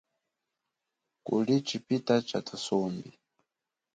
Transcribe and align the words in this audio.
Kuli 1.25 1.55
chipita 1.67 2.15
cha 2.27 2.39
thusumbi. 2.47 3.09